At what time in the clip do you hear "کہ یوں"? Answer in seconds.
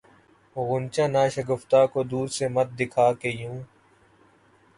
3.19-3.57